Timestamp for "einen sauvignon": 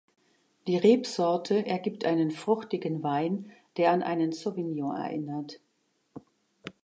4.01-4.95